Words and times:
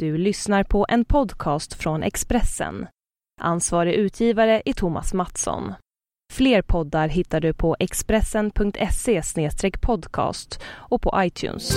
Du 0.00 0.18
lyssnar 0.18 0.64
på 0.64 0.86
en 0.88 1.04
podcast 1.04 1.74
från 1.74 2.02
Expressen. 2.02 2.86
Ansvarig 3.40 3.94
utgivare 3.94 4.62
är 4.64 4.72
Thomas 4.72 5.14
Mattsson. 5.14 5.72
Fler 6.32 6.62
poddar 6.62 7.08
hittar 7.08 7.40
du 7.40 7.54
på 7.54 7.76
expressen.se 7.78 9.22
podcast 9.80 10.60
och 10.66 11.02
på 11.02 11.12
iTunes. 11.16 11.70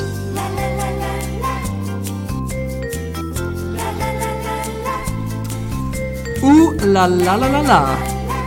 Oh 6.43 6.85
la 6.85 7.07
la 7.07 7.37
la 7.37 7.47
la 7.47 7.61
la! 7.61 7.97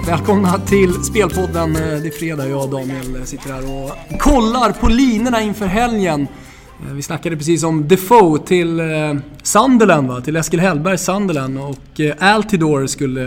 Välkomna 0.07 0.59
till 0.59 0.93
Spelpodden. 0.93 1.77
Eh, 1.77 1.83
det 1.83 2.09
är 2.09 2.19
fredag, 2.19 2.47
jag 2.47 2.63
och 2.63 2.71
Daniel 2.71 3.27
sitter 3.27 3.53
här 3.53 3.63
och 3.63 4.21
kollar 4.21 4.73
på 4.73 4.89
linorna 4.89 5.43
inför 5.43 5.67
helgen. 5.67 6.29
Eh, 6.81 6.93
vi 6.93 7.03
snackade 7.03 7.37
precis 7.37 7.65
om 7.65 7.89
Defoe 7.89 8.39
till 8.39 8.81
eh, 8.81 9.15
Sunderland, 9.43 10.09
va? 10.09 10.21
till 10.21 10.37
Eskil 10.37 10.61
Hellbergs 10.61 11.05
Sunderland 11.05 11.59
och 11.59 12.01
eh, 12.01 12.15
Altidore 12.19 12.89
skulle 12.89 13.25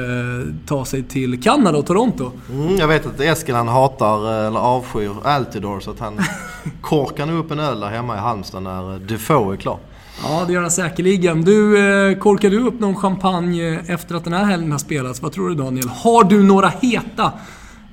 ta 0.66 0.86
sig 0.86 1.04
till 1.04 1.44
Kanada 1.44 1.78
och 1.78 1.86
Toronto. 1.86 2.32
Mm, 2.52 2.76
jag 2.78 2.88
vet 2.88 3.06
att 3.06 3.20
Eskil 3.20 3.56
han 3.56 3.68
hatar 3.68 4.34
eller 4.48 4.60
avskyr 4.60 5.12
Altidore 5.24 5.82
så 5.82 5.92
att 5.92 6.00
han 6.00 6.20
korkar 6.82 7.26
nog 7.26 7.40
upp 7.46 7.52
en 7.52 7.60
öl 7.60 7.80
där 7.80 7.90
hemma 7.90 8.16
i 8.16 8.20
Halmstad 8.20 8.64
när 8.64 9.00
Defoe 9.00 9.54
är 9.54 9.58
klar. 9.58 9.78
Ja, 10.24 10.44
det 10.48 10.54
gör 10.54 10.62
han 10.62 10.72
säkerligen. 10.72 11.42
Du, 11.42 12.18
korkar 12.22 12.50
du 12.50 12.60
upp 12.60 12.80
någon 12.80 12.96
champagne 12.96 13.80
efter 13.88 14.16
att 14.16 14.24
den 14.24 14.34
här 14.34 14.46
helgen 14.46 14.72
har 14.72 14.80
spelats? 14.80 15.22
Vad 15.22 15.32
tror 15.32 15.50
du 15.50 15.56
Daniel? 15.56 15.90
Har 15.90 16.24
du 16.24 16.44
några 16.44 16.72
heta 16.82 17.32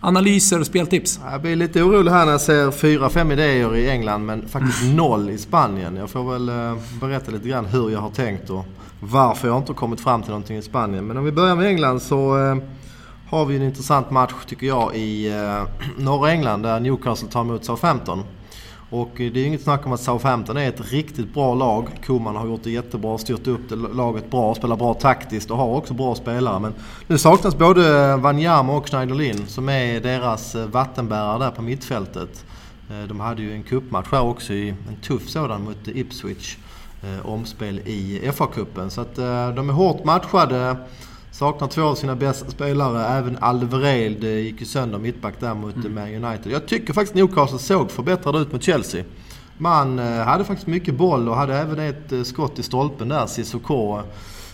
analyser 0.07 0.61
och 0.61 0.67
speltips? 0.67 1.21
Jag 1.31 1.41
blir 1.41 1.57
lite 1.57 1.83
orolig 1.83 2.11
här 2.11 2.25
när 2.25 2.33
jag 2.33 2.41
ser 2.41 2.71
fyra, 2.71 3.09
fem 3.09 3.33
idéer 3.33 3.77
i 3.77 3.91
England 3.91 4.27
men 4.27 4.49
faktiskt 4.49 4.83
noll 4.95 5.31
i 5.31 5.39
Spanien. 5.39 5.97
Jag 5.97 6.11
får 6.11 6.33
väl 6.33 6.49
eh, 6.49 6.79
berätta 7.01 7.31
lite 7.31 7.49
grann 7.49 7.65
hur 7.65 7.91
jag 7.91 7.99
har 7.99 8.11
tänkt 8.11 8.51
och 8.51 8.65
varför 9.01 9.49
jag 9.49 9.57
inte 9.57 9.73
har 9.73 9.77
kommit 9.77 10.01
fram 10.01 10.23
till 10.23 10.31
någonting 10.31 10.57
i 10.57 10.63
Spanien. 10.63 11.07
Men 11.07 11.17
om 11.17 11.25
vi 11.25 11.33
börjar 11.33 11.57
med 11.57 11.67
England 11.67 12.03
så 12.03 12.39
eh, 12.39 12.57
har 13.29 13.45
vi 13.45 13.57
en 13.57 13.63
intressant 13.63 14.11
match 14.11 14.33
tycker 14.47 14.67
jag 14.67 14.97
i 14.97 15.29
eh, 15.29 15.63
norra 15.97 16.33
England 16.33 16.63
där 16.63 16.81
Newcastle 16.81 17.29
tar 17.29 17.41
emot 17.41 17.65
Southampton. 17.65 18.23
Och 18.91 19.21
eh, 19.21 19.33
det 19.33 19.41
är 19.41 19.47
inget 19.47 19.63
snack 19.63 19.87
om 19.87 19.93
att 19.93 20.01
Southampton 20.01 20.57
är 20.57 20.69
ett 20.69 20.93
riktigt 20.93 21.35
bra 21.35 21.55
lag. 21.55 21.89
Koman 22.07 22.37
har 22.37 22.47
gjort 22.47 22.65
det 22.65 22.71
jättebra, 22.71 23.19
styrt 23.19 23.47
upp 23.47 23.69
det, 23.69 23.77
laget 23.77 24.31
bra, 24.31 24.55
spelar 24.55 24.77
bra 24.77 24.95
taktiskt 24.95 25.51
och 25.51 25.57
har 25.57 25.77
också 25.77 25.95
bra 25.95 26.15
spelare. 26.15 26.61
Men 26.61 26.75
nu 27.07 27.19
saknas 27.19 27.59
både 27.59 28.11
eh, 28.11 28.21
Wanyama 28.21 28.77
och 28.77 28.89
Schneiderlin 28.89 29.47
som 29.47 29.69
är 29.69 30.01
deras 30.01 30.55
eh, 30.55 30.67
vattenbärare 30.67 31.39
där 31.39 31.51
på 31.51 31.63
mittfältet. 31.63 32.45
De 33.09 33.21
hade 33.21 33.43
ju 33.43 33.53
en 33.53 33.63
cupmatch 33.63 34.09
här 34.13 34.23
också, 34.23 34.53
en 34.53 34.97
tuff 35.03 35.29
sådan 35.29 35.65
mot 35.65 35.89
Ipswich. 35.89 36.57
Omspel 37.23 37.79
i 37.79 38.31
FA-cupen. 38.33 38.89
Så 38.89 39.01
att 39.01 39.17
de 39.57 39.69
är 39.69 39.73
hårt 39.73 40.05
matchade. 40.05 40.77
Saknar 41.37 41.69
två 41.69 41.83
av 41.83 41.95
sina 41.95 42.17
bästa 42.17 42.51
spelare. 42.51 43.07
Även 43.07 43.39
Alvarez 43.41 44.23
gick 44.23 44.61
ju 44.61 44.67
sönder 44.67 44.99
mittback 44.99 45.35
där 45.41 45.55
mot 45.55 45.77
mm. 45.77 45.95
Man 45.95 46.25
United. 46.25 46.53
Jag 46.53 46.67
tycker 46.69 46.93
faktiskt 46.93 47.15
Newcastle 47.15 47.59
såg 47.59 47.91
förbättrade 47.91 48.39
ut 48.39 48.53
mot 48.53 48.63
Chelsea. 48.63 49.05
Man 49.59 49.99
eh, 49.99 50.05
hade 50.05 50.45
faktiskt 50.45 50.67
mycket 50.67 50.95
boll 50.95 51.29
och 51.29 51.37
hade 51.37 51.55
även 51.55 51.79
ett 51.79 52.13
eh, 52.13 52.23
skott 52.23 52.59
i 52.59 52.63
stolpen 52.63 53.09
där, 53.09 53.27
Cissoko. 53.27 54.01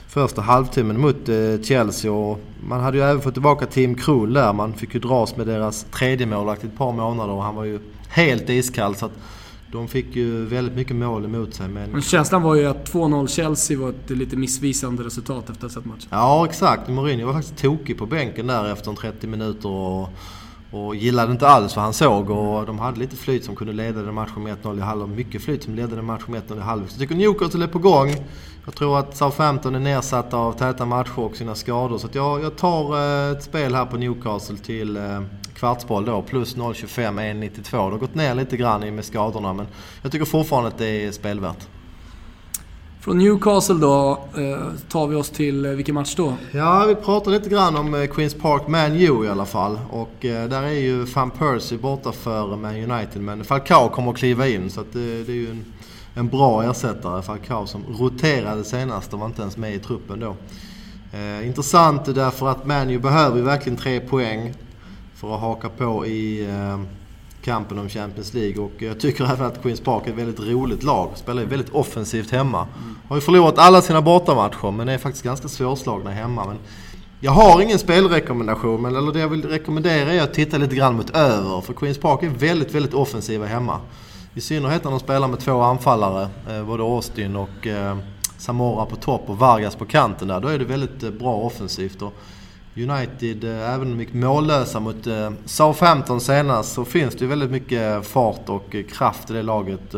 Första 0.09 0.43
halvtimmen 0.43 1.01
mot 1.01 1.29
eh, 1.29 1.63
Chelsea 1.63 2.13
och 2.13 2.41
man 2.69 2.81
hade 2.81 2.97
ju 2.97 3.03
även 3.03 3.23
fått 3.23 3.35
tillbaka 3.35 3.67
Tim 3.67 3.95
Krul 3.95 4.33
där. 4.33 4.53
Man 4.53 4.73
fick 4.73 4.95
ju 4.95 5.01
dras 5.01 5.37
med 5.37 5.47
deras 5.47 5.85
tredje 5.85 6.27
målvakt 6.27 6.65
ett 6.65 6.79
par 6.79 6.93
månader 6.93 7.33
och 7.33 7.43
han 7.43 7.55
var 7.55 7.65
ju 7.65 7.79
helt 8.09 8.51
iskall. 8.51 8.95
Så 8.95 9.07
att 9.07 9.13
de 9.73 9.89
fick 9.89 10.17
ju 10.17 10.45
väldigt 10.45 10.75
mycket 10.75 10.97
mål 10.97 11.25
emot 11.25 11.55
sig. 11.55 11.69
Men, 11.69 11.91
men 11.91 12.03
känslan 12.03 12.43
var 12.43 12.55
ju 12.55 12.67
att 12.67 12.93
2-0 12.93 13.27
Chelsea 13.27 13.79
var 13.79 13.89
ett 13.89 14.11
lite 14.11 14.37
missvisande 14.37 15.03
resultat 15.03 15.51
efter 15.51 15.67
att 15.67 15.75
ha 15.75 15.81
sett 15.81 15.85
matchen. 15.85 16.09
Ja, 16.11 16.47
exakt. 16.49 16.89
Mourinho 16.89 17.27
var 17.27 17.33
faktiskt 17.33 17.59
tokig 17.59 17.99
på 17.99 18.07
bänken 18.07 18.47
där 18.47 18.73
efter 18.73 18.93
30 18.93 19.27
minuter. 19.27 19.69
Och, 19.69 20.09
och 20.73 20.97
gillade 20.97 21.33
inte 21.33 21.49
alls 21.49 21.77
vad 21.77 21.85
han 21.85 21.93
såg 21.93 22.31
och 22.31 22.67
de 22.67 22.79
hade 22.79 22.99
lite 22.99 23.17
flyt 23.17 23.45
som 23.45 23.57
kunde 23.57 23.73
leda 23.73 24.03
den 24.03 24.15
matchen 24.15 24.43
med 24.43 24.57
1-0 24.63 24.79
i 24.79 24.81
halv. 24.81 25.09
Mycket 25.09 25.43
flyt 25.43 25.63
som 25.63 25.75
ledde 25.75 25.97
den 25.97 26.05
matchen 26.05 26.27
med 26.29 26.43
1-0 26.43 26.57
i 26.57 26.61
halv. 26.61 26.87
Så 26.87 26.93
jag 26.93 27.01
tycker 27.01 27.15
Newcastle 27.15 27.65
är 27.65 27.69
på 27.69 27.79
gång. 27.79 28.15
Jag 28.65 28.75
tror 28.75 28.99
att 28.99 29.17
Southampton 29.17 29.75
är 29.75 29.81
nedsatta 29.81 30.37
av 30.37 30.53
täta 30.53 30.85
matcher 30.85 31.19
och 31.19 31.37
sina 31.37 31.55
skador. 31.55 31.99
Så 31.99 32.09
jag, 32.13 32.43
jag 32.43 32.57
tar 32.57 32.97
eh, 32.97 33.37
ett 33.37 33.43
spel 33.43 33.75
här 33.75 33.87
på 33.87 33.97
Newcastle 33.97 34.57
till 34.57 34.97
eh, 34.97 35.23
kvartsboll 35.55 36.05
då, 36.05 36.23
plus 36.23 36.57
0,25, 36.57 37.21
1,92. 37.21 37.71
Det 37.71 37.77
har 37.77 37.99
gått 37.99 38.15
ner 38.15 38.35
lite 38.35 38.57
grann 38.57 38.95
med 38.95 39.05
skadorna 39.05 39.53
men 39.53 39.67
jag 40.03 40.13
tycker 40.13 40.25
fortfarande 40.25 40.69
att 40.69 40.79
det 40.79 41.07
är 41.07 41.13
spelvärt. 41.13 41.69
Från 43.03 43.19
Newcastle 43.19 43.75
då 43.75 44.19
eh, 44.37 44.69
tar 44.89 45.07
vi 45.07 45.17
oss 45.17 45.31
till 45.31 45.65
eh, 45.65 45.73
vilken 45.73 45.95
match 45.95 46.15
då? 46.15 46.35
Ja, 46.51 46.85
vi 46.89 46.95
pratar 46.95 47.31
lite 47.31 47.51
grann 47.51 47.77
om 47.77 47.95
eh, 47.95 48.07
Queens 48.07 48.35
Park 48.35 48.69
Man 48.69 48.93
U 48.93 49.25
i 49.25 49.29
alla 49.29 49.47
fall. 49.47 49.79
Och 49.91 50.25
eh, 50.25 50.49
där 50.49 50.63
är 50.63 50.71
ju 50.71 51.05
Van 51.05 51.31
Persie 51.31 51.79
borta 51.79 52.13
för 52.13 52.57
Man 52.57 52.91
United 52.91 53.23
men 53.23 53.45
Falcao 53.45 53.89
kommer 53.89 54.11
att 54.11 54.17
kliva 54.17 54.49
in 54.49 54.71
så 54.71 54.81
att 54.81 54.93
det, 54.93 55.25
det 55.25 55.33
är 55.33 55.37
ju 55.37 55.51
en, 55.51 55.65
en 56.15 56.29
bra 56.29 56.63
ersättare. 56.63 57.23
Falcao 57.23 57.67
som 57.67 57.83
roterade 57.99 58.65
senast 58.65 59.13
och 59.13 59.19
var 59.19 59.27
inte 59.27 59.43
ens 59.43 59.57
med 59.57 59.75
i 59.75 59.79
truppen 59.79 60.21
då. 60.21 60.37
Eh, 61.13 61.47
intressant 61.47 62.05
därför 62.05 62.49
att 62.49 62.67
Man 62.67 62.91
U 62.91 62.99
behöver 62.99 63.37
ju 63.37 63.43
verkligen 63.43 63.79
tre 63.79 64.01
poäng 64.01 64.55
för 65.15 65.35
att 65.35 65.41
haka 65.41 65.69
på 65.69 66.07
i 66.07 66.51
eh, 66.51 66.81
kampen 67.43 67.79
om 67.79 67.89
Champions 67.89 68.35
League. 68.35 68.65
Och 68.65 68.73
jag 68.79 69.01
tycker 69.01 69.25
även 69.25 69.47
att 69.47 69.63
Queens 69.63 69.81
Park 69.81 70.07
är 70.07 70.11
ett 70.11 70.19
väldigt 70.19 70.41
roligt 70.41 70.83
lag. 70.83 71.11
Spelar 71.15 71.43
ju 71.43 71.49
väldigt 71.49 71.71
offensivt 71.71 72.31
hemma. 72.31 72.67
Har 73.09 73.17
ju 73.17 73.23
förlorat 73.23 73.59
alla 73.59 73.83
sina 73.83 74.03
bortamatcher 74.03 74.71
men 74.71 74.89
är 74.89 74.99
faktiskt 74.99 75.25
ganska 75.25 75.49
svårslagna 75.49 76.11
hemma. 76.11 76.47
Men 76.47 76.59
jag 77.21 77.33
har 77.33 77.61
ingen 77.61 77.79
spelrekommendation, 77.79 78.83
men 78.83 78.97
eller 78.97 79.13
det 79.13 79.21
jag 79.21 79.29
vill 79.29 79.49
rekommendera 79.49 80.13
är 80.13 80.23
att 80.23 80.35
titta 80.35 80.59
lite 80.59 80.77
grann 80.77 80.97
mot 80.97 81.11
över. 81.11 81.61
För 81.61 81.73
Queens 81.73 81.99
Park 81.99 82.23
är 82.23 82.29
väldigt, 82.29 82.75
väldigt 82.75 82.95
offensiva 82.95 83.47
hemma. 83.47 83.81
I 84.35 84.41
synnerhet 84.41 84.85
när 84.85 84.91
de 84.91 85.01
spelar 85.01 85.29
med 85.29 85.41
två 85.41 85.61
anfallare, 85.61 86.29
eh, 86.51 86.65
både 86.65 86.83
Austin 86.83 87.37
och 87.37 87.67
eh, 87.67 87.97
Samora 88.39 88.87
på 88.87 88.97
topp 88.97 89.23
och 89.27 89.39
Vargas 89.39 89.77
på 89.77 89.85
kanten 89.85 90.29
där. 90.29 90.41
Då 90.41 90.49
är 90.49 90.59
det 90.59 90.65
väldigt 90.65 91.19
bra 91.19 91.35
offensivt. 91.35 92.03
Och 92.03 92.15
United, 92.77 93.45
eh, 93.45 93.75
även 93.75 93.81
om 93.81 93.99
de 93.99 94.01
gick 94.01 94.15
mållösa 94.15 94.81
mot 94.81 95.07
eh, 95.07 95.31
Southampton 95.45 96.21
senast, 96.21 96.73
så 96.73 96.85
finns 96.85 97.15
det 97.15 97.21
ju 97.21 97.27
väldigt 97.27 97.51
mycket 97.51 98.07
fart 98.07 98.49
och 98.49 98.75
eh, 98.75 98.85
kraft 98.85 99.31
i 99.31 99.33
det 99.33 99.43
laget. 99.43 99.95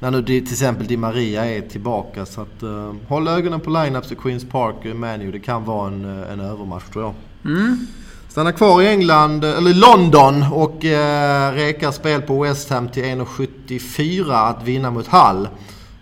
När 0.00 0.10
nu 0.10 0.22
till 0.22 0.42
exempel 0.42 0.86
Di 0.86 0.96
Maria 0.96 1.46
är 1.46 1.60
tillbaka. 1.60 2.26
Så 2.26 2.40
att, 2.40 2.62
håll 3.08 3.28
ögonen 3.28 3.60
på 3.60 3.70
lineups 3.70 4.12
i 4.12 4.14
Queens 4.14 4.44
Park 4.44 4.94
Manu. 4.94 5.32
Det 5.32 5.40
kan 5.40 5.64
vara 5.64 5.86
en, 5.86 6.04
en 6.04 6.40
övermatch 6.40 6.84
tror 6.92 7.04
jag. 7.04 7.14
Mm. 7.52 7.86
Stanna 8.28 8.52
kvar 8.52 8.82
i 8.82 8.88
England, 8.88 9.44
eller 9.44 9.74
London 9.74 10.44
och 10.52 10.84
eh, 10.84 11.52
rekar 11.52 11.90
spel 11.90 12.22
på 12.22 12.42
West 12.42 12.70
Ham 12.70 12.88
till 12.88 13.04
1,74 13.04 14.50
att 14.50 14.64
vinna 14.64 14.90
mot 14.90 15.06
Hull. 15.06 15.48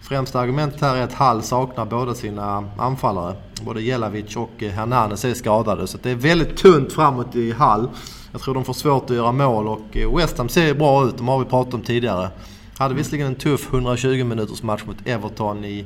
Främsta 0.09 0.41
argumentet 0.41 0.81
här 0.81 0.97
är 0.97 1.03
att 1.03 1.13
Hall 1.13 1.43
saknar 1.43 1.85
båda 1.85 2.15
sina 2.15 2.65
anfallare. 2.79 3.37
Både 3.63 3.83
Jelavic 3.83 4.37
och 4.37 4.63
Hernanes 4.63 5.25
är 5.25 5.35
skadade. 5.35 5.87
Så 5.87 5.99
det 6.03 6.11
är 6.11 6.15
väldigt 6.15 6.57
tunt 6.57 6.93
framåt 6.93 7.37
i 7.37 7.53
Hall. 7.53 7.89
Jag 8.33 8.41
tror 8.41 8.55
de 8.55 8.65
får 8.65 8.73
svårt 8.73 9.11
att 9.11 9.17
göra 9.17 9.33
mål 9.33 9.69
och 9.69 10.19
West 10.19 10.39
Ham 10.39 10.49
ser 10.49 10.75
bra 10.75 11.05
ut. 11.07 11.17
De 11.17 11.29
har 11.29 11.39
vi 11.39 11.45
pratat 11.45 11.75
om 11.75 11.81
tidigare. 11.81 12.31
Hade 12.79 12.95
visserligen 12.95 13.27
en 13.27 13.35
tuff 13.35 13.73
120 13.73 14.25
minuters 14.25 14.63
match 14.63 14.83
mot 14.87 14.97
Everton 15.05 15.65
i, 15.65 15.85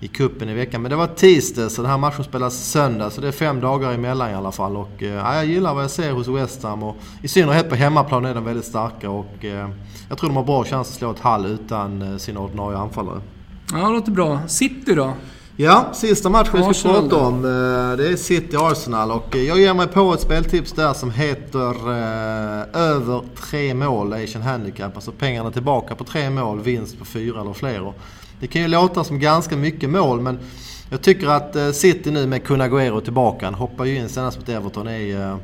i 0.00 0.08
kuppen 0.08 0.48
i 0.48 0.54
veckan. 0.54 0.82
Men 0.82 0.90
det 0.90 0.96
var 0.96 1.06
tisdag 1.06 1.70
så 1.70 1.82
den 1.82 1.90
här 1.90 1.98
matchen 1.98 2.24
spelas 2.24 2.70
söndag. 2.70 3.10
Så 3.10 3.20
det 3.20 3.28
är 3.28 3.32
fem 3.32 3.60
dagar 3.60 3.92
emellan 3.92 4.30
i 4.30 4.34
alla 4.34 4.52
fall. 4.52 4.76
Och, 4.76 5.02
eh, 5.02 5.36
jag 5.36 5.46
gillar 5.46 5.74
vad 5.74 5.82
jag 5.82 5.90
ser 5.90 6.12
hos 6.12 6.28
West 6.28 6.62
Ham. 6.62 6.82
Och 6.82 6.96
I 7.22 7.28
synnerhet 7.28 7.68
på 7.68 7.74
hemmaplan 7.74 8.24
är 8.24 8.34
de 8.34 8.44
väldigt 8.44 8.66
starka. 8.66 9.10
Och, 9.10 9.44
eh, 9.44 9.68
jag 10.08 10.18
tror 10.18 10.30
de 10.30 10.36
har 10.36 10.44
bra 10.44 10.64
chans 10.64 10.88
att 10.88 10.94
slå 10.94 11.10
ett 11.10 11.20
Hall 11.20 11.46
utan 11.46 12.02
eh, 12.02 12.16
sina 12.16 12.40
ordinarie 12.40 12.78
anfallare. 12.78 13.20
Ja, 13.72 13.78
det 13.78 13.92
låter 13.92 14.12
bra. 14.12 14.40
City 14.46 14.94
då? 14.94 15.14
Ja, 15.56 15.90
sista 15.92 16.28
matchen 16.28 16.68
vi 16.68 16.74
ska 16.74 16.88
prata 16.88 17.16
om. 17.16 17.44
Eh, 17.44 17.96
det 17.96 18.08
är 18.08 18.16
City-Arsenal 18.16 19.10
och 19.10 19.36
eh, 19.36 19.42
jag 19.42 19.58
ger 19.58 19.74
mig 19.74 19.86
på 19.86 20.14
ett 20.14 20.20
speltips 20.20 20.72
där 20.72 20.92
som 20.92 21.10
heter 21.10 21.70
eh, 21.70 22.80
över 22.80 23.22
tre 23.50 23.74
mål 23.74 24.12
Asian 24.12 24.42
Handicap. 24.42 24.94
Alltså 24.94 25.12
pengarna 25.12 25.50
tillbaka 25.50 25.94
på 25.94 26.04
tre 26.04 26.30
mål, 26.30 26.60
vinst 26.60 26.98
på 26.98 27.04
fyra 27.04 27.40
eller 27.40 27.52
fler. 27.52 27.92
Det 28.40 28.46
kan 28.46 28.62
ju 28.62 28.68
låta 28.68 29.04
som 29.04 29.20
ganska 29.20 29.56
mycket 29.56 29.90
mål 29.90 30.20
men 30.20 30.38
jag 30.90 31.02
tycker 31.02 31.28
att 31.28 31.76
City 31.76 32.10
nu 32.10 32.26
med 32.26 32.44
Kun 32.44 32.62
Agüero 32.62 33.00
tillbaka, 33.00 33.46
han 33.46 33.54
hoppar 33.54 33.84
ju 33.84 33.96
in 33.96 34.08
senast 34.08 34.38
mot 34.38 34.48
Everton, 34.48 34.88
är, 34.88 35.38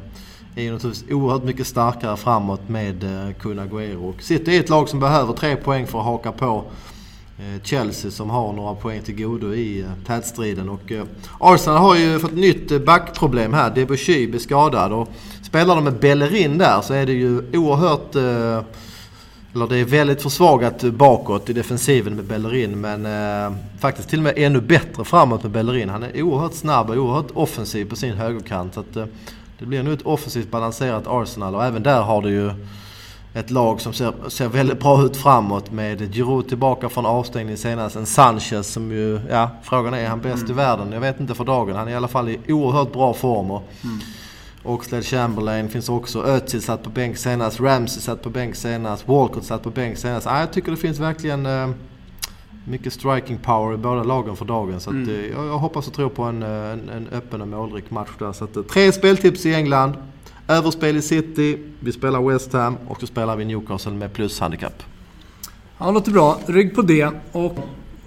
är 0.55 0.63
ju 0.63 0.73
naturligtvis 0.73 1.11
oerhört 1.11 1.45
mycket 1.45 1.67
starkare 1.67 2.17
framåt 2.17 2.69
med 2.69 3.01
Kun 3.41 3.61
Agüero. 3.61 4.09
Och 4.09 4.23
City 4.23 4.57
är 4.57 4.61
ett 4.61 4.69
lag 4.69 4.89
som 4.89 5.01
behöver 5.01 5.33
tre 5.33 5.57
poäng 5.57 5.87
för 5.87 5.99
att 5.99 6.05
haka 6.05 6.33
på 6.33 6.65
Eh, 6.69 6.94
Eh, 7.39 7.63
Chelsea 7.63 8.11
som 8.11 8.31
har 8.31 8.53
några 8.53 8.75
poäng 8.75 9.03
till 9.03 9.17
godo 9.17 9.55
i 9.55 9.81
eh, 9.81 9.87
tätstriden. 10.07 10.69
Och 10.69 10.93
eh, 10.93 11.05
Arsenal 11.41 11.79
har 11.79 11.97
ju 11.97 12.19
fått 12.19 12.35
nytt 12.35 12.85
backproblem 12.85 13.53
här. 13.53 13.71
Debussy 13.71 14.27
blir 14.27 14.41
skadad 14.41 14.93
och 14.93 15.09
spelar 15.43 15.75
de 15.75 15.85
med 15.85 16.01
Bellerin 16.01 16.59
där 16.59 16.81
så 16.81 16.95
är 16.95 17.07
det 17.07 17.13
ju 17.13 17.57
oerhört 17.59 18.15
eller 19.55 19.67
det 19.67 19.77
är 19.77 19.85
väldigt 19.85 20.23
försvagat 20.23 20.83
bakåt 20.83 21.51
i 21.51 21.53
defensiven 21.53 22.17
med 22.17 22.25
Bellerin 22.25 22.81
men 22.81 23.07
faktiskt 23.81 24.09
till 24.09 24.19
och 24.19 24.23
med 24.23 24.35
ännu 24.37 24.61
bättre 24.61 25.05
framåt 25.05 25.43
med 25.43 25.53
Bellerin. 25.53 25.89
Han 25.89 26.03
är 26.03 26.23
oerhört 26.23 26.55
snabb 26.55 26.91
och 26.91 26.97
oerhört 26.97 27.31
offensiv 27.35 27.85
på 27.85 27.97
sin 27.97 28.15
högerkant. 28.15 28.75
Så 28.75 28.81
att, 28.81 28.95
det 29.59 29.67
blir 29.67 29.83
nog 29.83 29.95
ett 29.95 30.07
offensivt 30.07 30.51
balanserat 30.51 31.05
Arsenal 31.07 31.55
och 31.55 31.65
även 31.65 31.83
där 31.83 32.03
har 32.03 32.23
du 32.23 32.31
ju 32.31 32.51
ett 33.35 33.51
lag 33.51 33.81
som 33.81 33.93
ser, 33.93 34.29
ser 34.29 34.49
väldigt 34.49 34.81
bra 34.81 35.05
ut 35.05 35.17
framåt 35.17 35.71
med 35.71 36.15
Giroud 36.15 36.49
tillbaka 36.49 36.89
från 36.89 37.07
avstängning 37.07 37.57
senast. 37.57 37.97
En 37.97 38.07
Sanchez 38.07 38.73
som 38.73 38.93
ju, 38.93 39.21
ja 39.31 39.51
frågan 39.63 39.95
är, 39.95 39.99
är 39.99 40.09
han 40.09 40.21
bäst 40.21 40.43
mm. 40.43 40.53
i 40.53 40.55
världen? 40.55 40.93
Jag 40.93 41.01
vet 41.01 41.21
inte 41.21 41.35
för 41.35 41.45
dagen. 41.45 41.77
Han 41.77 41.89
är 41.89 41.93
i 41.93 41.95
alla 41.95 42.09
fall 42.09 42.29
i 42.29 42.39
oerhört 42.49 42.93
bra 42.93 43.15
form. 43.15 43.51
Och, 43.51 43.63
mm. 43.85 43.99
Oxlade 44.63 45.03
Chamberlain 45.03 45.69
finns 45.69 45.89
också. 45.89 46.23
Özil 46.23 46.63
satt 46.63 46.83
på 46.83 46.91
bänk 46.91 47.17
senast. 47.17 47.61
Ramsey 47.61 48.03
satt 48.03 48.23
på 48.23 48.31
bänk 48.31 48.55
senast. 48.55 49.09
Walcott 49.09 49.45
satt 49.45 49.63
på 49.63 49.71
bänk 49.71 49.99
senast. 49.99 50.27
Ah, 50.27 50.41
jag 50.41 50.53
tycker 50.53 50.71
det 50.71 50.77
finns 50.77 50.99
verkligen 50.99 51.47
eh, 51.47 51.71
mycket 52.65 52.93
striking 52.93 53.39
power 53.39 53.75
i 53.75 53.77
båda 53.77 54.03
lagen 54.03 54.37
för 54.37 54.45
dagen. 54.45 54.81
Så 54.81 54.91
att, 54.91 54.97
mm. 54.97 55.11
eh, 55.11 55.27
jag, 55.27 55.47
jag, 55.47 55.59
hoppas 55.59 55.87
och 55.87 55.95
tror 55.95 56.09
på 56.09 56.23
en, 56.23 56.43
eh, 56.43 56.49
en, 56.49 56.89
en 56.89 57.09
öppen 57.13 57.41
och 57.41 57.49
målrik 57.49 57.91
match 57.91 58.11
där. 58.19 58.33
Så 58.33 58.45
att, 58.45 58.57
eh, 58.57 58.63
tre 58.63 58.93
speltips 58.93 59.47
i 59.47 59.55
England. 59.55 59.95
Överspel 60.49 60.97
i 60.97 61.03
City, 61.03 61.59
vi 61.81 61.93
spelar 61.93 62.33
West 62.33 62.53
Ham 62.53 62.77
och 62.89 63.01
så 63.01 63.07
spelar 63.07 63.37
vi 63.37 63.45
Newcastle 63.45 63.93
med 63.93 64.13
plus-handicap. 64.13 64.83
Ja, 65.79 65.87
det 65.87 65.93
låter 65.93 66.13
bra. 66.13 66.41
Rygg 66.47 66.75
på 66.75 66.83
det. 66.83 67.11
Och 67.33 67.59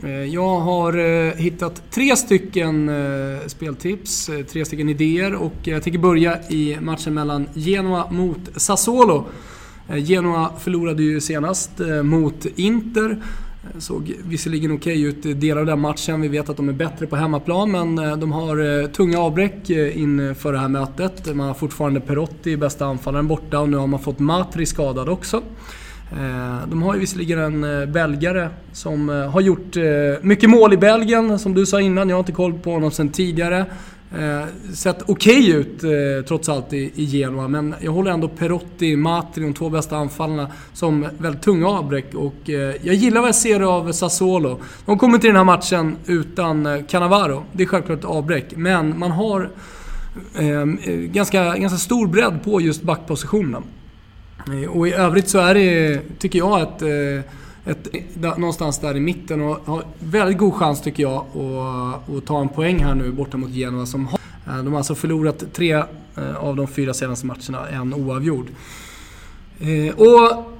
eh, 0.04 0.10
jag 0.10 0.60
har 0.60 0.98
eh, 0.98 1.34
hittat 1.34 1.92
tre 1.92 2.16
stycken 2.16 2.90
eh, 2.90 3.48
speltips, 3.48 4.30
tre 4.52 4.66
stycken 4.66 4.90
idéer 4.90 5.36
och 5.36 5.54
jag 5.64 5.84
tänker 5.84 6.00
börja 6.00 6.40
i 6.50 6.78
matchen 6.82 7.14
mellan 7.14 7.48
Genoa 7.54 8.12
mot 8.12 8.40
Sassuolo. 8.56 9.26
Genoa 9.96 10.52
förlorade 10.60 11.04
ju 11.04 11.22
senast 11.22 11.72
mot 12.04 12.46
Inter. 12.56 13.22
Såg 13.78 14.14
visserligen 14.24 14.72
okej 14.72 15.08
okay 15.08 15.32
ut 15.32 15.42
delar 15.42 15.62
av 15.62 15.68
den 15.68 15.80
matchen. 15.80 16.22
Vi 16.22 16.28
vet 16.28 16.50
att 16.50 16.58
de 16.58 16.70
är 16.70 16.74
bättre 16.74 17.08
på 17.08 17.16
hemmaplan 17.16 17.72
men 17.72 18.00
eh, 18.00 18.18
de 18.18 18.32
har 18.32 18.82
eh, 18.82 18.88
tunga 18.88 19.20
avbräck 19.20 19.70
eh, 19.70 20.02
inför 20.02 20.54
det 20.54 20.60
här 20.60 20.68
mötet. 20.68 21.36
Man 21.36 21.48
har 21.48 21.54
fortfarande 21.54 22.00
Perotti, 22.00 22.58
bästa 22.58 22.86
anfallaren, 22.86 23.28
borta 23.28 23.60
och 23.60 23.70
nu 23.70 23.78
har 23.78 23.88
man 23.88 24.00
fått 24.00 24.20
Matri 24.20 24.66
skadad 24.66 25.10
också. 25.10 25.42
De 26.68 26.84
har 26.84 26.94
ju 26.94 27.00
visserligen 27.00 27.64
en 27.64 27.92
belgare 27.92 28.50
som 28.72 29.10
har 29.10 29.42
gjort 29.42 29.76
mycket 30.22 30.50
mål 30.50 30.74
i 30.74 30.78
Belgien, 30.78 31.40
som 31.40 31.54
du 31.54 31.66
sa 31.66 31.82
innan. 31.82 32.10
Jag 32.10 32.16
har 32.16 32.20
inte 32.20 32.32
koll 32.32 32.54
på 32.54 32.72
honom 32.72 32.92
sedan 32.92 33.10
tidigare. 33.10 33.66
Eh, 34.16 34.46
sett 34.74 35.02
okej 35.02 35.40
okay 35.40 35.52
ut 35.52 35.84
eh, 35.84 36.26
trots 36.28 36.50
allt 36.50 36.74
i, 36.74 36.92
i 36.96 37.06
Genoa, 37.06 37.48
men 37.48 37.76
jag 37.82 37.92
håller 37.92 38.12
ändå 38.12 38.28
Perotti, 38.28 38.96
Matri, 38.96 39.44
de 39.44 39.54
två 39.54 39.70
bästa 39.70 39.98
anfallarna, 39.98 40.52
som 40.74 41.08
väldigt 41.18 41.42
tunga 41.42 41.68
avbräck. 41.68 42.14
Och 42.14 42.50
eh, 42.50 42.76
jag 42.82 42.96
gillar 42.96 43.22
vad 43.22 43.28
jag 43.28 43.36
ser 43.36 43.60
av 43.60 43.92
Sassuolo. 43.92 44.60
De 44.86 44.98
kommer 44.98 45.18
till 45.18 45.28
den 45.28 45.36
här 45.36 45.44
matchen 45.44 45.98
utan 46.06 46.66
eh, 46.66 46.86
Cannavaro. 46.86 47.44
Det 47.52 47.64
är 47.64 47.68
självklart 47.68 48.00
ett 48.00 48.06
avbräck, 48.06 48.46
men 48.56 49.00
man 49.00 49.12
har 49.12 49.50
ehm, 50.36 50.80
eh, 50.84 50.94
ganska, 50.94 51.58
ganska 51.58 51.78
stor 51.78 52.08
bredd 52.08 52.44
på 52.44 52.62
just 52.62 52.82
backpositionen. 52.84 53.64
Eh, 54.48 54.70
och 54.70 54.88
i 54.88 54.94
övrigt 54.94 55.30
så 55.30 55.40
är 55.40 55.54
det, 55.54 56.02
tycker 56.20 56.40
jag, 56.40 56.62
ett 56.62 56.82
eh, 56.82 57.32
ett, 57.68 57.88
någonstans 58.38 58.80
där 58.80 58.98
i 58.98 59.00
mitten 59.00 59.42
och 59.42 59.58
har 59.66 59.84
väldigt 60.00 60.38
god 60.38 60.54
chans 60.54 60.82
tycker 60.82 61.04
jag 61.04 61.16
att, 61.16 62.10
att 62.10 62.26
ta 62.26 62.42
en 62.42 62.50
poäng 62.50 62.80
här 62.80 62.96
nu 62.96 63.12
borta 63.12 63.38
mot 63.38 63.52
Genoa 63.52 63.86
som 63.86 64.08
har 64.08 64.20
eh, 64.48 64.58
de 64.58 64.68
har 64.68 64.78
alltså 64.78 64.96
förlorat 64.96 65.44
tre 65.54 65.74
eh, 66.18 66.36
av 66.38 66.56
de 66.56 66.68
fyra 66.68 66.94
senaste 66.94 67.26
matcherna, 67.26 67.68
en 67.68 67.94
oavgjord. 67.94 68.48
Eh, 69.60 69.96
och 69.96 70.52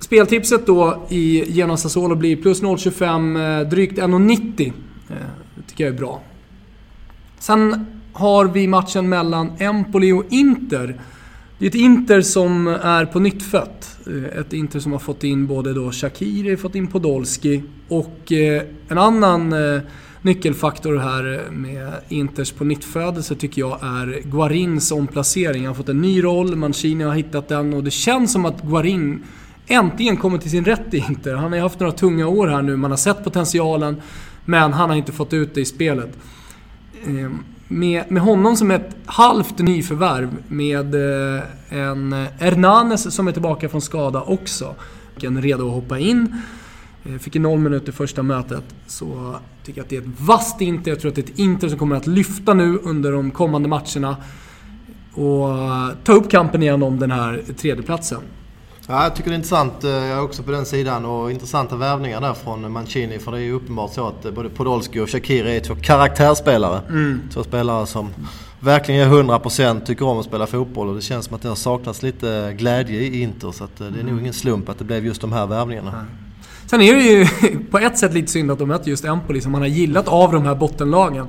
speltipset 0.00 0.66
då 0.66 1.06
i 1.08 1.52
Genoa 1.52 1.76
Sassuolo 1.76 2.14
blir 2.14 2.36
plus 2.36 2.62
0,25, 2.62 3.64
drygt 3.64 3.98
1,90. 3.98 4.72
Det 5.08 5.62
tycker 5.66 5.84
jag 5.84 5.94
är 5.94 5.98
bra. 5.98 6.20
Sen 7.38 7.86
har 8.12 8.44
vi 8.44 8.66
matchen 8.66 9.08
mellan 9.08 9.52
Empoli 9.58 10.12
och 10.12 10.24
Inter. 10.30 11.00
Det 11.62 11.66
är 11.66 11.68
ett 11.68 11.74
Inter 11.74 12.20
som 12.20 12.66
är 12.66 13.04
på 13.04 13.20
nytt 13.20 13.42
fött. 13.42 13.98
Eh, 14.06 14.38
ett 14.40 14.52
Inter 14.52 14.80
som 14.80 14.92
har 14.92 14.98
fått 14.98 15.24
in 15.24 15.46
både 15.46 15.72
då 15.72 15.92
Shakiri, 15.92 16.56
fått 16.56 16.74
in 16.74 16.86
Podolski 16.86 17.62
och 17.88 18.32
eh, 18.32 18.62
en 18.88 18.98
annan 18.98 19.52
eh, 19.52 19.80
nyckelfaktor 20.22 20.96
här 20.96 21.50
med 21.50 21.92
Inters 22.08 22.52
på 22.52 22.64
nyttfödelse 22.64 23.34
tycker 23.34 23.60
jag 23.60 23.78
är 23.82 24.22
Guarins 24.24 24.92
omplacering. 24.92 25.62
Han 25.62 25.66
har 25.66 25.74
fått 25.74 25.88
en 25.88 26.00
ny 26.00 26.24
roll, 26.24 26.56
Mancini 26.56 27.04
har 27.04 27.14
hittat 27.14 27.48
den 27.48 27.74
och 27.74 27.84
det 27.84 27.90
känns 27.90 28.32
som 28.32 28.44
att 28.44 28.62
Guarin 28.62 29.22
äntligen 29.66 30.16
kommer 30.16 30.38
till 30.38 30.50
sin 30.50 30.64
rätt 30.64 30.94
i 30.94 31.04
Inter. 31.08 31.34
Han 31.34 31.50
har 31.50 31.56
ju 31.56 31.62
haft 31.62 31.80
några 31.80 31.92
tunga 31.92 32.26
år 32.26 32.48
här 32.48 32.62
nu, 32.62 32.76
man 32.76 32.90
har 32.90 32.98
sett 32.98 33.24
potentialen 33.24 33.96
men 34.44 34.72
han 34.72 34.90
har 34.90 34.96
inte 34.96 35.12
fått 35.12 35.32
ut 35.32 35.54
det 35.54 35.60
i 35.60 35.64
spelet. 35.64 36.18
Ehm, 37.06 37.44
med, 37.72 38.10
med 38.10 38.22
honom 38.22 38.56
som 38.56 38.70
ett 38.70 38.96
halvt 39.06 39.58
nyförvärv 39.58 40.36
med 40.48 40.94
eh, 40.94 41.42
en 41.68 42.12
Hernanes 42.38 43.14
som 43.14 43.28
är 43.28 43.32
tillbaka 43.32 43.68
från 43.68 43.80
skada 43.80 44.22
också. 44.22 44.74
En 45.22 45.42
redo 45.42 45.66
att 45.66 45.74
hoppa 45.74 45.98
in. 45.98 46.36
Eh, 47.04 47.18
fick 47.18 47.36
en 47.36 47.42
noll 47.42 47.58
minuter 47.58 47.92
första 47.92 48.22
mötet. 48.22 48.64
Så 48.86 49.36
tycker 49.64 49.78
jag 49.78 49.84
att 49.84 49.90
det 49.90 49.96
är 49.96 50.00
ett 50.00 50.20
vasst 50.20 50.60
Inter. 50.60 50.90
Jag 50.90 51.00
tror 51.00 51.08
att 51.08 51.14
det 51.14 51.28
är 51.28 51.32
ett 51.32 51.38
Inter 51.38 51.68
som 51.68 51.78
kommer 51.78 51.96
att 51.96 52.06
lyfta 52.06 52.54
nu 52.54 52.78
under 52.82 53.12
de 53.12 53.30
kommande 53.30 53.68
matcherna. 53.68 54.16
Och 55.12 55.48
ta 56.04 56.12
upp 56.12 56.30
kampen 56.30 56.62
igen 56.62 56.82
om 56.82 56.98
den 56.98 57.10
här 57.10 57.42
tredjeplatsen. 57.56 58.20
Ja, 58.86 59.02
jag 59.02 59.16
tycker 59.16 59.30
det 59.30 59.34
är 59.34 59.36
intressant. 59.36 59.84
Eh, 59.84 59.90
jag 59.90 60.18
är 60.18 60.22
också 60.22 60.42
på 60.42 60.50
den 60.50 60.66
sidan 60.66 61.04
och 61.04 61.30
intressanta 61.30 61.76
värvningar 61.76 62.20
där 62.20 62.34
från 62.34 62.72
Mancini. 62.72 63.18
För 63.18 63.32
det 63.32 63.38
är 63.38 63.42
ju 63.42 63.52
uppenbart 63.52 63.92
så 63.92 64.08
att 64.08 64.24
eh, 64.24 64.32
både 64.32 64.48
Podolski 64.48 65.00
och 65.00 65.10
Shakiri 65.10 65.56
är 65.56 65.60
två 65.60 65.74
karaktärsspelare. 65.74 66.80
Mm. 66.88 67.20
Två 67.32 67.44
spelare 67.44 67.86
som 67.86 68.10
verkligen 68.60 69.00
ger 69.00 69.22
100% 69.22 69.84
tycker 69.84 70.06
om 70.06 70.18
att 70.18 70.26
spela 70.26 70.46
fotboll 70.46 70.88
och 70.88 70.94
det 70.94 71.02
känns 71.02 71.24
som 71.26 71.36
att 71.36 71.42
det 71.42 71.48
har 71.48 71.56
saknats 71.56 72.02
lite 72.02 72.54
glädje 72.58 73.00
i 73.00 73.22
Inter. 73.22 73.52
Så 73.52 73.64
eh, 73.64 73.70
det 73.78 73.84
är 73.84 73.88
mm. 73.88 74.06
nog 74.06 74.20
ingen 74.20 74.32
slump 74.32 74.68
att 74.68 74.78
det 74.78 74.84
blev 74.84 75.06
just 75.06 75.20
de 75.20 75.32
här 75.32 75.46
värvningarna. 75.46 75.90
Mm. 75.90 76.06
Sen 76.66 76.80
är 76.80 76.94
det 76.94 77.02
ju 77.02 77.26
på 77.70 77.78
ett 77.78 77.98
sätt 77.98 78.14
lite 78.14 78.32
synd 78.32 78.50
att 78.50 78.58
de 78.58 78.68
möter 78.68 78.90
just 78.90 79.04
Empoli 79.04 79.40
som 79.40 79.52
man 79.52 79.60
har 79.60 79.68
gillat 79.68 80.08
av 80.08 80.32
de 80.32 80.46
här 80.46 80.54
bottenlagen. 80.54 81.26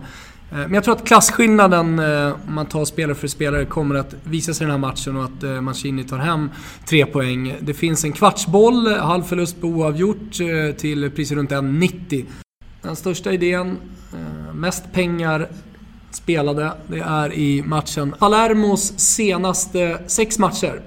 Eh, 0.54 0.60
men 0.60 0.74
jag 0.74 0.84
tror 0.84 0.96
att 0.96 1.06
klasskillnaden, 1.06 2.00
eh, 2.00 2.34
om 2.48 2.56
man 2.56 2.66
tar 2.66 2.86
spelare 2.86 3.16
för 3.16 3.28
spelare, 3.28 3.66
kommer 3.66 3.96
att 3.96 4.16
visa 4.24 4.54
sig 4.54 4.64
i 4.64 4.66
den 4.66 4.72
här 4.72 4.90
matchen 4.90 5.18
och 5.18 5.24
att 5.24 5.44
eh, 5.44 5.62
Mancini 5.62 6.04
tar 6.04 6.18
hem 6.18 6.50
tre 6.86 7.06
poäng. 7.06 7.56
Det 7.60 7.74
finns 7.74 8.04
en 8.04 8.12
kvartsboll, 8.12 8.94
halv 8.94 9.24
förlust 9.24 9.62
på 9.62 9.68
oavgjort 9.68 10.34
till 10.78 11.12
priser 11.16 11.36
runt 11.36 11.52
1,90. 11.52 12.26
Den 12.82 12.96
största 12.96 13.32
idén, 13.32 13.78
mest 14.54 14.94
pengar 14.94 15.50
spelade, 16.12 16.72
det 16.88 17.00
är 17.00 17.34
i 17.34 17.64
matchen 17.64 18.16
Palermos 18.20 19.00
senaste 19.00 19.98
sex 20.08 20.40
matcher. 20.40 20.82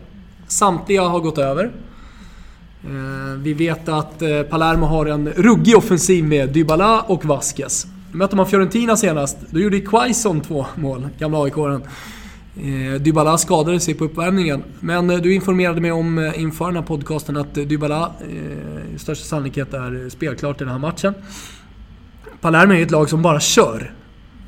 Samtliga 0.48 1.02
har 1.02 1.20
gått 1.20 1.38
över. 1.38 1.72
Vi 3.38 3.54
vet 3.54 3.88
att 3.88 4.18
Palermo 4.50 4.86
har 4.86 5.06
en 5.06 5.28
ruggig 5.28 5.76
offensiv 5.76 6.24
med 6.24 6.48
Dybala 6.48 7.00
och 7.00 7.24
Vasquez. 7.24 7.86
Mötte 8.16 8.36
man 8.36 8.46
Fiorentina 8.46 8.96
senast, 8.96 9.38
då 9.50 9.60
gjorde 9.60 9.80
Quaison 9.80 10.40
två 10.40 10.66
mål, 10.74 11.08
gamla 11.18 11.42
AIK-aren. 11.42 11.82
Eh, 12.56 13.00
Dybala 13.00 13.38
skadade 13.38 13.80
sig 13.80 13.94
på 13.94 14.04
uppvärmningen. 14.04 14.62
Men 14.80 15.10
eh, 15.10 15.16
du 15.16 15.34
informerade 15.34 15.80
mig 15.80 15.92
om 15.92 16.18
eh, 16.18 16.40
inför 16.40 16.66
den 16.66 16.76
här 16.76 16.82
podcasten 16.82 17.36
att 17.36 17.56
eh, 17.56 17.64
Dybala 17.64 18.12
i 18.94 18.98
största 18.98 19.24
sannolikhet 19.24 19.74
är 19.74 20.08
spelklart 20.08 20.60
i 20.60 20.64
den 20.64 20.72
här 20.72 20.78
matchen. 20.78 21.14
Palermo 22.40 22.74
är 22.74 22.82
ett 22.82 22.90
lag 22.90 23.08
som 23.10 23.22
bara 23.22 23.40
kör. 23.40 23.92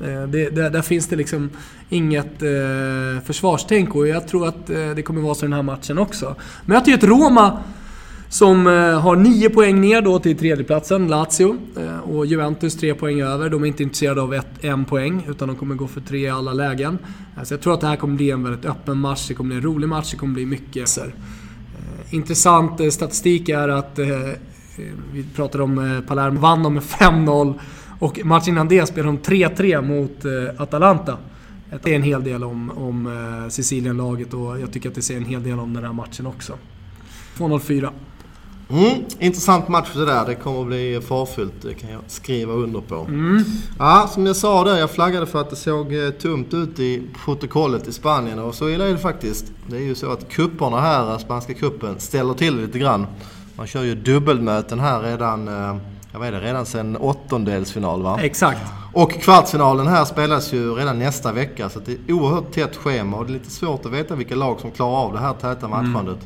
Eh, 0.01 0.23
det, 0.23 0.49
där, 0.49 0.69
där, 0.69 0.81
finns 0.81 1.07
det 1.07 1.15
liksom 1.15 1.49
inget 1.89 2.41
eh, 2.41 3.23
försvarstänk 3.25 3.95
och 3.95 4.07
jag 4.07 4.27
tror 4.27 4.47
att 4.47 4.67
det 4.67 5.03
kommer 5.05 5.21
vara 5.21 5.35
så 5.35 5.45
i 5.45 5.47
den 5.47 5.53
här 5.53 5.63
matchen 5.63 5.97
också. 5.97 6.35
Möter 6.65 6.91
ju 6.91 6.93
ett 6.93 7.03
Roma 7.03 7.63
som 8.29 8.67
eh, 8.67 8.99
har 8.99 9.15
9 9.15 9.49
poäng 9.49 9.81
ner 9.81 10.01
då 10.01 10.19
till 10.19 10.37
tredjeplatsen, 10.37 11.07
Lazio. 11.07 11.57
Eh, 11.77 11.99
och 11.99 12.25
Juventus 12.25 12.75
3 12.75 12.93
poäng 12.93 13.21
över. 13.21 13.49
De 13.49 13.63
är 13.63 13.67
inte 13.67 13.83
intresserade 13.83 14.21
av 14.21 14.33
ett, 14.33 14.47
en 14.61 14.85
poäng, 14.85 15.25
utan 15.29 15.47
de 15.47 15.57
kommer 15.57 15.75
gå 15.75 15.87
för 15.87 16.01
tre 16.01 16.19
i 16.19 16.29
alla 16.29 16.53
lägen. 16.53 16.97
Eh, 17.37 17.43
så 17.43 17.53
jag 17.53 17.61
tror 17.61 17.73
att 17.73 17.81
det 17.81 17.87
här 17.87 17.95
kommer 17.95 18.15
bli 18.15 18.31
en 18.31 18.43
väldigt 18.43 18.65
öppen 18.65 18.97
match. 18.97 19.27
Det 19.27 19.33
kommer 19.33 19.47
bli 19.47 19.55
en 19.57 19.63
rolig 19.63 19.89
match, 19.89 20.11
det 20.11 20.17
kommer 20.17 20.33
bli 20.33 20.45
mycket... 20.45 20.99
Intressant 22.11 22.93
statistik 22.93 23.49
är 23.49 23.67
att... 23.69 23.99
Vi 25.13 25.23
pratade 25.35 25.63
om 25.63 26.01
Palermo 26.07 26.39
vann 26.39 26.63
de 26.63 26.73
med 26.73 26.83
5-0 26.83 27.59
och 27.99 28.25
matchen 28.25 28.53
innan 28.53 28.67
det 28.67 28.85
spelade 28.85 29.17
de 29.17 29.45
3-3 29.45 29.81
mot 29.81 30.25
Atalanta. 30.57 31.17
Det 31.71 31.83
säger 31.83 31.95
en 31.95 32.03
hel 32.03 32.23
del 32.23 32.43
om, 32.43 32.71
om 32.71 33.47
Sicilien-laget 33.49 34.33
och 34.33 34.59
jag 34.59 34.73
tycker 34.73 34.89
att 34.89 34.95
det 34.95 35.01
säger 35.01 35.21
en 35.21 35.25
hel 35.27 35.43
del 35.43 35.59
om 35.59 35.73
den 35.73 35.83
här 35.83 35.93
matchen 35.93 36.27
också. 36.27 36.53
2-0-4. 37.37 37.89
Mm, 38.71 39.05
intressant 39.19 39.67
match 39.67 39.89
det 39.93 40.05
där. 40.05 40.25
Det 40.25 40.35
kommer 40.35 40.61
att 40.61 40.67
bli 40.67 41.01
farfyllt. 41.07 41.53
Det 41.61 41.73
kan 41.73 41.89
jag 41.89 42.01
skriva 42.07 42.53
under 42.53 42.81
på. 42.81 42.95
Mm. 42.95 43.43
Ja, 43.79 44.09
som 44.13 44.25
jag 44.25 44.35
sa 44.35 44.63
där. 44.63 44.77
Jag 44.77 44.91
flaggade 44.91 45.25
för 45.25 45.41
att 45.41 45.49
det 45.49 45.55
såg 45.55 45.93
eh, 45.93 46.09
tomt 46.09 46.53
ut 46.53 46.79
i 46.79 47.03
protokollet 47.25 47.87
i 47.87 47.93
Spanien 47.93 48.39
och 48.39 48.55
så 48.55 48.69
illa 48.69 48.87
är 48.87 48.91
det 48.91 48.97
faktiskt. 48.97 49.45
Det 49.67 49.75
är 49.77 49.81
ju 49.81 49.95
så 49.95 50.11
att 50.11 50.29
kupperna 50.29 50.81
här, 50.81 51.17
spanska 51.17 51.53
kuppen 51.53 51.99
ställer 51.99 52.33
till 52.33 52.61
lite 52.61 52.79
grann. 52.79 53.07
Man 53.55 53.67
kör 53.67 53.83
ju 53.83 53.95
dubbelmöten 53.95 54.79
här 54.79 55.01
redan, 55.01 55.47
eh, 55.47 55.77
jag 56.11 56.19
vet 56.19 56.31
det, 56.31 56.39
redan 56.39 56.65
sen 56.65 56.97
åttondelsfinal 56.97 58.01
va? 58.01 58.19
Exakt. 58.21 58.61
Och 58.93 59.11
kvartsfinalen 59.11 59.87
här 59.87 60.05
spelas 60.05 60.53
ju 60.53 60.75
redan 60.75 60.99
nästa 60.99 61.31
vecka 61.31 61.69
så 61.69 61.79
det 61.79 61.91
är 61.91 62.13
oerhört 62.13 62.51
tätt 62.51 62.75
schema 62.75 63.17
och 63.17 63.25
det 63.25 63.31
är 63.31 63.33
lite 63.33 63.51
svårt 63.51 63.85
att 63.85 63.91
veta 63.91 64.15
vilka 64.15 64.35
lag 64.35 64.59
som 64.59 64.71
klarar 64.71 64.97
av 64.97 65.13
det 65.13 65.19
här 65.19 65.33
täta 65.33 65.67
matchandet. 65.67 66.19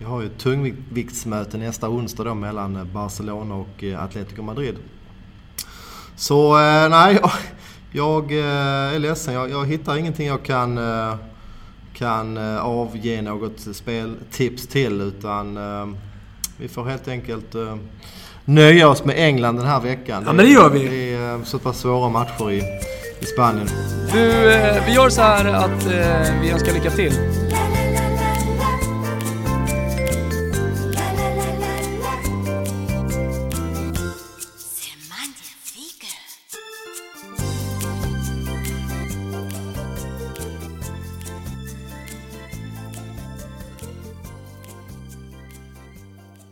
Vi 0.00 0.06
har 0.06 0.20
ju 0.20 0.26
ett 0.26 0.38
tungviktsmöte 0.38 1.58
nästa 1.58 1.88
onsdag 1.88 2.24
då 2.24 2.34
mellan 2.34 2.90
Barcelona 2.92 3.54
och 3.54 3.84
eh, 3.84 4.04
Atletico 4.04 4.42
Madrid. 4.42 4.76
Så 6.16 6.58
eh, 6.58 6.88
nej, 6.88 7.18
jag, 7.22 7.30
jag 7.92 8.32
eh, 8.32 8.94
är 8.94 8.98
ledsen. 8.98 9.34
Jag, 9.34 9.50
jag 9.50 9.66
hittar 9.66 9.96
ingenting 9.96 10.26
jag 10.26 10.42
kan, 10.42 10.80
kan 11.94 12.38
avge 12.58 13.22
något 13.22 13.60
speltips 13.72 14.66
till 14.66 15.00
utan 15.00 15.58
vi 16.56 16.68
får 16.68 16.84
helt 16.84 17.08
enkelt 17.08 17.54
nöja 18.44 18.88
oss 18.88 19.04
med 19.04 19.18
England 19.18 19.56
den 19.56 19.66
här 19.66 19.80
veckan. 19.80 20.22
Ja, 20.26 20.32
men 20.32 20.44
det 20.44 20.52
gör 20.52 20.70
vi. 20.70 20.88
Det 20.88 21.14
är 21.14 21.44
så 21.44 21.58
pass 21.58 21.78
svåra 21.78 22.08
matcher 22.08 22.50
i, 22.50 22.62
i 23.20 23.24
Spanien. 23.24 23.68
Du, 24.12 24.26
vi 24.86 24.92
gör 24.92 25.08
så 25.08 25.22
här 25.22 25.44
att 25.44 25.86
vi 26.42 26.50
önskar 26.50 26.72
lycka 26.72 26.90
till. 26.90 27.12